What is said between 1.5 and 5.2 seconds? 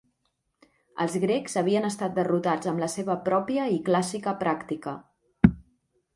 havien estat derrotats amb la seva pròpia i clàssica pràctica.